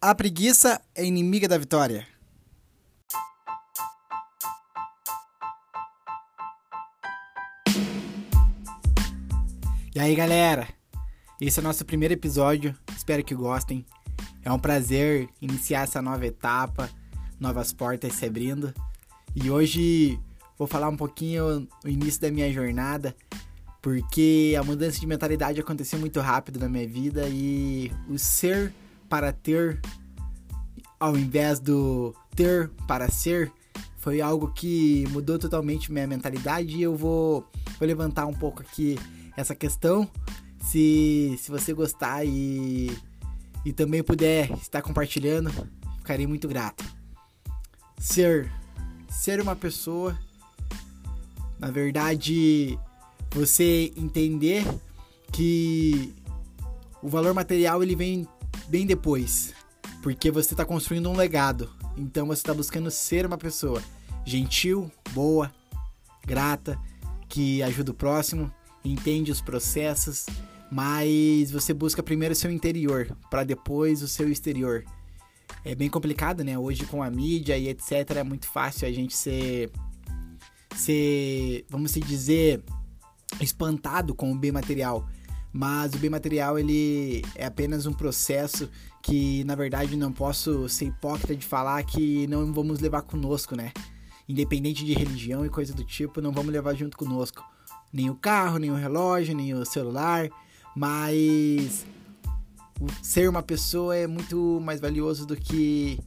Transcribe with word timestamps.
A 0.00 0.14
preguiça 0.14 0.80
é 0.94 1.04
inimiga 1.04 1.48
da 1.48 1.56
vitória. 1.56 2.06
E 9.94 9.98
aí, 9.98 10.14
galera? 10.14 10.68
Esse 11.40 11.58
é 11.58 11.62
o 11.62 11.64
nosso 11.64 11.82
primeiro 11.86 12.12
episódio. 12.12 12.76
Espero 12.94 13.24
que 13.24 13.34
gostem. 13.34 13.86
É 14.44 14.52
um 14.52 14.58
prazer 14.58 15.30
iniciar 15.40 15.84
essa 15.84 16.02
nova 16.02 16.26
etapa, 16.26 16.90
novas 17.40 17.72
portas 17.72 18.12
se 18.12 18.26
abrindo. 18.26 18.74
E 19.34 19.50
hoje 19.50 20.20
vou 20.58 20.68
falar 20.68 20.90
um 20.90 20.96
pouquinho 20.96 21.66
o 21.82 21.88
início 21.88 22.20
da 22.20 22.30
minha 22.30 22.52
jornada, 22.52 23.16
porque 23.80 24.54
a 24.58 24.62
mudança 24.62 25.00
de 25.00 25.06
mentalidade 25.06 25.58
aconteceu 25.58 25.98
muito 25.98 26.20
rápido 26.20 26.60
na 26.60 26.68
minha 26.68 26.86
vida 26.86 27.26
e 27.30 27.90
o 28.10 28.18
ser 28.18 28.74
para 29.08 29.32
ter 29.32 29.80
ao 30.98 31.16
invés 31.16 31.60
do 31.60 32.14
ter 32.34 32.70
para 32.86 33.10
ser 33.10 33.52
foi 34.06 34.20
algo 34.20 34.52
que 34.52 35.04
mudou 35.10 35.36
totalmente 35.36 35.90
minha 35.90 36.06
mentalidade 36.06 36.76
e 36.76 36.82
eu 36.82 36.94
vou, 36.94 37.44
vou 37.76 37.88
levantar 37.88 38.26
um 38.26 38.32
pouco 38.32 38.62
aqui 38.62 38.96
essa 39.36 39.52
questão. 39.52 40.08
Se, 40.60 41.36
se 41.42 41.50
você 41.50 41.72
gostar 41.72 42.24
e, 42.24 42.96
e 43.64 43.72
também 43.72 44.04
puder 44.04 44.48
estar 44.58 44.80
compartilhando, 44.80 45.50
ficarei 45.98 46.24
muito 46.24 46.46
grato. 46.46 46.84
Ser. 47.98 48.48
Ser 49.10 49.40
uma 49.40 49.56
pessoa. 49.56 50.16
Na 51.58 51.72
verdade, 51.72 52.78
você 53.32 53.92
entender 53.96 54.64
que 55.32 56.14
o 57.02 57.08
valor 57.08 57.34
material 57.34 57.82
ele 57.82 57.96
vem 57.96 58.28
bem 58.68 58.86
depois. 58.86 59.54
Porque 60.02 60.30
você 60.30 60.54
está 60.54 60.64
construindo 60.64 61.10
um 61.10 61.16
legado. 61.16 61.70
Então 61.96 62.26
você 62.26 62.40
está 62.40 62.54
buscando 62.54 62.90
ser 62.90 63.26
uma 63.26 63.38
pessoa 63.38 63.82
gentil, 64.24 64.90
boa, 65.12 65.52
grata, 66.26 66.78
que 67.28 67.62
ajuda 67.62 67.92
o 67.92 67.94
próximo, 67.94 68.52
entende 68.84 69.30
os 69.30 69.40
processos, 69.40 70.26
mas 70.70 71.50
você 71.50 71.72
busca 71.72 72.02
primeiro 72.02 72.32
o 72.32 72.36
seu 72.36 72.50
interior, 72.50 73.16
para 73.30 73.44
depois 73.44 74.02
o 74.02 74.08
seu 74.08 74.28
exterior. 74.28 74.84
É 75.64 75.74
bem 75.74 75.88
complicado, 75.88 76.44
né? 76.44 76.58
Hoje 76.58 76.84
com 76.86 77.02
a 77.02 77.10
mídia 77.10 77.56
e 77.56 77.68
etc, 77.68 78.16
é 78.16 78.22
muito 78.22 78.46
fácil 78.48 78.86
a 78.86 78.92
gente 78.92 79.16
ser 79.16 79.70
ser, 80.76 81.64
vamos 81.70 81.92
dizer, 81.92 82.62
espantado 83.40 84.14
com 84.14 84.30
o 84.30 84.38
bem 84.38 84.52
material. 84.52 85.08
Mas 85.56 85.94
o 85.94 85.98
bem 85.98 86.10
material 86.10 86.58
ele 86.58 87.22
é 87.34 87.46
apenas 87.46 87.86
um 87.86 87.92
processo 87.92 88.68
que, 89.02 89.42
na 89.44 89.54
verdade, 89.54 89.96
não 89.96 90.12
posso 90.12 90.68
ser 90.68 90.84
hipócrita 90.84 91.34
de 91.34 91.46
falar 91.46 91.82
que 91.84 92.26
não 92.26 92.52
vamos 92.52 92.78
levar 92.78 93.00
conosco, 93.00 93.56
né? 93.56 93.72
Independente 94.28 94.84
de 94.84 94.92
religião 94.92 95.46
e 95.46 95.48
coisa 95.48 95.72
do 95.72 95.82
tipo, 95.82 96.20
não 96.20 96.30
vamos 96.30 96.52
levar 96.52 96.74
junto 96.74 96.94
conosco 96.94 97.42
nem 97.90 98.10
o 98.10 98.14
carro, 98.14 98.58
nem 98.58 98.70
o 98.70 98.74
relógio, 98.74 99.34
nem 99.34 99.54
o 99.54 99.64
celular, 99.64 100.28
mas 100.76 101.86
ser 103.02 103.26
uma 103.26 103.42
pessoa 103.42 103.96
é 103.96 104.06
muito 104.06 104.60
mais 104.62 104.78
valioso 104.78 105.24
do 105.24 105.36
que 105.36 105.98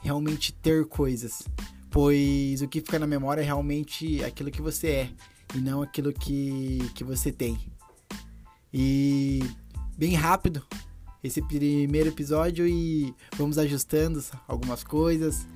realmente 0.00 0.50
ter 0.50 0.86
coisas, 0.86 1.42
pois 1.90 2.62
o 2.62 2.68
que 2.68 2.80
fica 2.80 2.98
na 2.98 3.06
memória 3.06 3.42
é 3.42 3.44
realmente 3.44 4.24
aquilo 4.24 4.50
que 4.50 4.62
você 4.62 4.88
é 4.88 5.10
e 5.54 5.58
não 5.58 5.82
aquilo 5.82 6.10
que, 6.10 6.78
que 6.94 7.04
você 7.04 7.30
tem. 7.30 7.58
E 8.76 9.38
bem 9.96 10.14
rápido 10.14 10.60
esse 11.22 11.40
primeiro 11.40 12.08
episódio 12.08 12.66
e 12.66 13.14
vamos 13.36 13.56
ajustando 13.56 14.20
algumas 14.48 14.82
coisas 14.82 15.46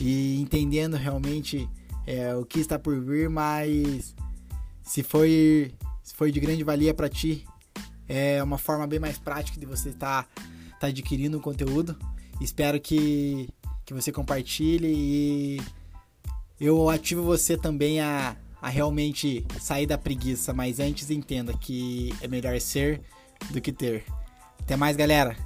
e 0.00 0.40
entendendo 0.40 0.96
realmente 0.96 1.70
é, 2.04 2.34
o 2.34 2.44
que 2.44 2.58
está 2.58 2.76
por 2.76 3.00
vir, 3.00 3.30
mas 3.30 4.12
se 4.82 5.04
foi, 5.04 5.72
se 6.02 6.16
foi 6.16 6.32
de 6.32 6.40
grande 6.40 6.64
valia 6.64 6.92
para 6.92 7.08
ti, 7.08 7.46
é 8.08 8.42
uma 8.42 8.58
forma 8.58 8.88
bem 8.88 8.98
mais 8.98 9.18
prática 9.18 9.58
de 9.58 9.66
você 9.66 9.90
estar 9.90 10.24
tá, 10.24 10.42
tá 10.80 10.86
adquirindo 10.88 11.38
o 11.38 11.40
conteúdo. 11.40 11.96
Espero 12.40 12.80
que, 12.80 13.48
que 13.86 13.94
você 13.94 14.10
compartilhe 14.10 14.92
e 14.92 15.60
eu 16.58 16.90
ativo 16.90 17.22
você 17.22 17.56
também 17.56 18.00
a, 18.00 18.36
a 18.64 18.70
realmente 18.70 19.44
sair 19.60 19.84
da 19.84 19.98
preguiça, 19.98 20.54
mas 20.54 20.80
antes 20.80 21.10
entenda 21.10 21.52
que 21.52 22.14
é 22.22 22.26
melhor 22.26 22.58
ser 22.58 22.98
do 23.50 23.60
que 23.60 23.70
ter. 23.70 24.06
Até 24.58 24.74
mais, 24.74 24.96
galera! 24.96 25.36